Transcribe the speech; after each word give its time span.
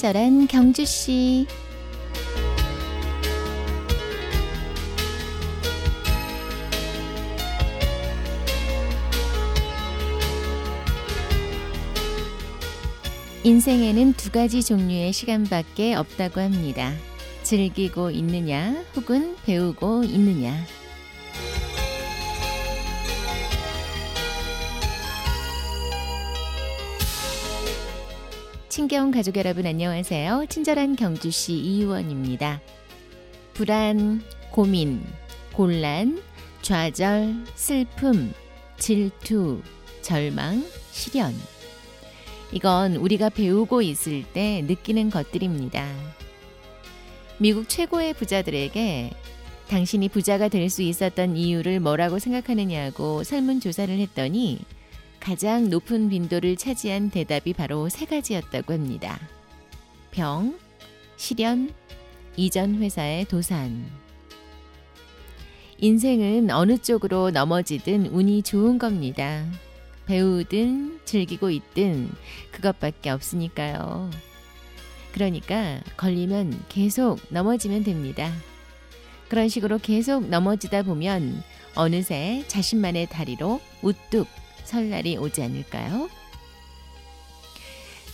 친절한 0.00 0.46
경주 0.46 0.86
씨. 0.86 1.46
인생에는 13.44 14.14
두 14.14 14.30
가지 14.30 14.62
종류의 14.64 15.12
시간밖에 15.12 15.94
없다고 15.94 16.40
합니다. 16.40 16.94
즐기고 17.42 18.10
있느냐, 18.12 18.82
혹은 18.96 19.36
배우고 19.44 20.04
있느냐. 20.04 20.64
친경 28.80 29.10
가족 29.10 29.36
여러분 29.36 29.66
안녕하세요. 29.66 30.46
친절한 30.48 30.96
경주시 30.96 31.52
이의원입니다. 31.52 32.62
불안, 33.52 34.22
고민, 34.50 35.04
곤란, 35.52 36.22
좌절, 36.62 37.34
슬픔, 37.54 38.32
질투, 38.78 39.60
절망, 40.00 40.64
시련. 40.92 41.34
이건 42.52 42.96
우리가 42.96 43.28
배우고 43.28 43.82
있을 43.82 44.24
때 44.32 44.64
느끼는 44.66 45.10
것들입니다. 45.10 45.86
미국 47.36 47.68
최고의 47.68 48.14
부자들에게 48.14 49.10
당신이 49.68 50.08
부자가 50.08 50.48
될 50.48 50.70
수 50.70 50.80
있었던 50.80 51.36
이유를 51.36 51.80
뭐라고 51.80 52.18
생각하느냐고 52.18 53.24
설문조사를 53.24 53.94
했더니 53.98 54.58
가장 55.20 55.68
높은 55.68 56.08
빈도를 56.08 56.56
차지한 56.56 57.10
대답이 57.10 57.52
바로 57.52 57.90
세 57.90 58.06
가지였다고 58.06 58.72
합니다. 58.72 59.20
병, 60.10 60.58
시련, 61.16 61.70
이전 62.36 62.76
회사의 62.76 63.26
도산. 63.26 63.84
인생은 65.78 66.50
어느 66.50 66.78
쪽으로 66.78 67.30
넘어지든 67.30 68.06
운이 68.06 68.42
좋은 68.42 68.78
겁니다. 68.78 69.46
배우든 70.06 71.00
즐기고 71.04 71.50
있든 71.50 72.10
그것밖에 72.50 73.10
없으니까요. 73.10 74.10
그러니까 75.12 75.80
걸리면 75.96 76.64
계속 76.68 77.20
넘어지면 77.28 77.84
됩니다. 77.84 78.32
그런 79.28 79.48
식으로 79.48 79.78
계속 79.78 80.28
넘어지다 80.28 80.82
보면 80.82 81.42
어느새 81.74 82.42
자신만의 82.48 83.06
다리로 83.10 83.60
우뚝 83.82 84.26
설 84.70 84.88
날이 84.88 85.16
오지 85.16 85.42
않을까요? 85.42 86.08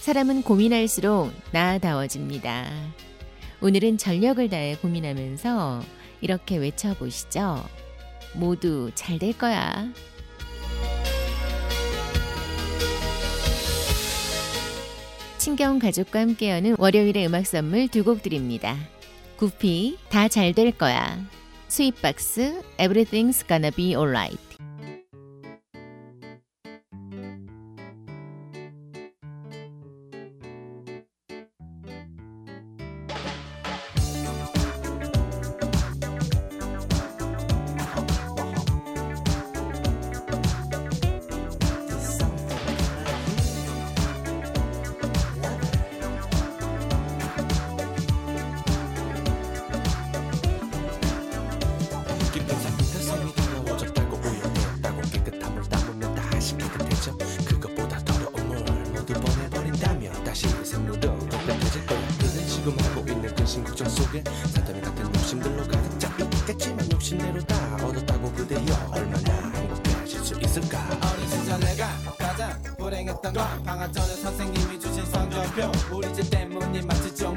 사람은 0.01 0.43
고민할수록 0.43 1.31
나아다워집니다. 1.53 2.71
오늘은 3.61 3.99
전력을 3.99 4.49
다해 4.49 4.77
고민하면서 4.77 5.83
이렇게 6.23 6.57
외쳐보시죠. 6.57 7.63
모두 8.35 8.91
잘 8.95 9.19
될 9.19 9.37
거야. 9.37 9.87
친경 15.39 15.79
가족과 15.79 16.21
함께하는 16.21 16.77
월요일의 16.79 17.27
음악 17.27 17.47
선물 17.47 17.89
두 17.89 18.03
곡 18.03 18.23
드립니다. 18.23 18.77
구피 19.37 19.99
다 20.09 20.29
잘 20.29 20.55
될 20.55 20.73
거야. 20.73 21.19
스윗박스 21.69 22.63
Everything's 22.79 23.47
Gonna 23.47 23.71
Be 23.75 23.95
Alright. 23.95 24.46
깊은 52.39 53.03
섬이 53.03 53.33
더러워졌다고 53.35 54.17
우연했다고 54.17 55.01
깨끗한 55.11 55.55
물 55.55 55.63
담으면 55.65 56.15
다시 56.15 56.57
깨끗해져 56.59 57.17
그것보다 57.47 57.99
더러운 58.05 58.49
물 58.49 58.59
모두 58.93 59.15
보내버린다면 59.15 60.25
다시 60.25 60.47
생물도 60.49 61.19
깨끗해질 61.29 61.87
거야? 61.87 61.99
그대 62.19 62.47
지금 62.47 62.77
하고 62.79 63.01
있는 63.11 63.35
근심 63.35 63.65
걱정 63.65 63.89
속에 63.89 64.23
사다리 64.53 64.83
같은 64.83 65.07
욕심들로 65.15 65.67
가득 65.67 65.99
차 65.99 66.15
있겠지만 66.19 66.93
욕심대로 66.93 67.41
다 67.45 67.77
얻었다고 67.77 68.31
그대여 68.33 68.91
얼마나 68.91 69.33
행복해질 69.55 70.21
수 70.21 70.39
있을까? 70.39 70.87
어린 70.91 71.29
시절 71.31 71.59
내가 71.61 71.89
가장 72.19 72.63
불행했던 72.77 73.33
건 73.33 73.63
방학 73.65 73.91
전에 73.95 74.15
선생님이 74.15 74.79
주신 74.79 75.07
성적표 75.07 75.73
우리 75.91 76.13
집 76.13 76.29
때문이 76.31 76.83
마치 76.83 77.15
정 77.15 77.36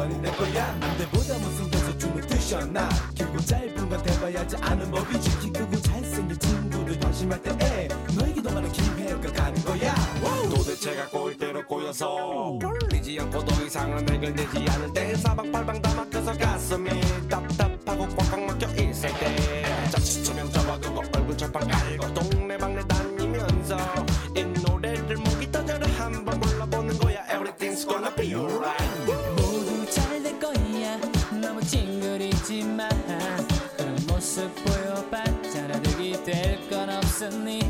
연인 0.00 0.22
될 0.22 0.34
거야. 0.34 0.72
남들보다 0.76 1.38
못생겨서 1.38 1.98
춤을 1.98 2.26
트셨나? 2.26 2.88
길고 3.14 3.38
짧은 3.40 3.88
건 3.88 4.02
대봐야지 4.02 4.56
아는 4.56 4.90
법이지. 4.90 5.38
키 5.40 5.52
크고 5.52 5.76
잘생긴 5.82 6.38
친구들 6.38 6.98
방심할 6.98 7.42
때에 7.42 7.88
너에게 8.18 8.42
더 8.42 8.50
많은 8.50 8.72
기회가 8.72 9.32
가는 9.32 9.62
거야. 9.62 9.94
도대체가 10.54 11.08
꼬일 11.10 11.36
대로 11.36 11.66
꼬여서 11.66 12.58
꼴리지 12.60 13.20
않고 13.20 13.44
더 13.44 13.64
이상은 13.64 14.08
해결되지 14.08 14.66
않을 14.70 14.92
때 14.94 15.14
사방팔방 15.16 15.82
다 15.82 15.94
막혀서 15.94 16.32
가슴이 16.32 16.90
답답하고 17.28 18.08
꽉꽉 18.16 18.40
막혀 18.40 18.68
있을 18.82 19.10
때 19.18 19.64
자칫하면 19.90 20.50
접어두고 20.50 21.02
얼굴 21.14 21.36
절판 21.36 21.68
깔고 21.68 21.99
건없 37.20 37.69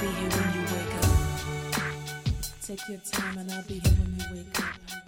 be 0.00 0.06
here 0.06 0.30
when 0.30 0.54
you 0.54 0.62
wake 0.76 0.94
up. 1.02 1.82
Take 2.62 2.88
your 2.88 2.98
time 2.98 3.38
and 3.38 3.50
I'll 3.50 3.62
be 3.64 3.80
here 3.80 3.92
when 3.92 4.16
you 4.16 4.36
wake 4.36 4.60
up. 4.60 5.07